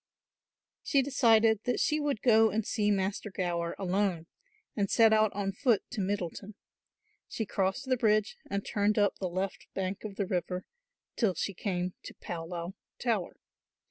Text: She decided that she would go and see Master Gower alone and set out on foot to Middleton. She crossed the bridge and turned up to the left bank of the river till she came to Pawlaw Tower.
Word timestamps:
She 0.81 1.03
decided 1.03 1.59
that 1.65 1.79
she 1.79 1.99
would 1.99 2.23
go 2.23 2.49
and 2.49 2.65
see 2.65 2.89
Master 2.89 3.29
Gower 3.29 3.75
alone 3.77 4.25
and 4.75 4.89
set 4.89 5.13
out 5.13 5.31
on 5.33 5.51
foot 5.51 5.83
to 5.91 6.01
Middleton. 6.01 6.55
She 7.27 7.45
crossed 7.45 7.85
the 7.85 7.97
bridge 7.97 8.35
and 8.49 8.65
turned 8.65 8.97
up 8.97 9.13
to 9.13 9.19
the 9.19 9.29
left 9.29 9.67
bank 9.75 10.03
of 10.03 10.15
the 10.15 10.25
river 10.25 10.65
till 11.15 11.35
she 11.35 11.53
came 11.53 11.93
to 12.01 12.15
Pawlaw 12.15 12.71
Tower. 12.97 13.35